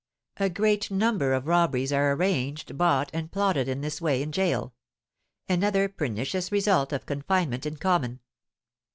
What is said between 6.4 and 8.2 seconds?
result of confinement in common.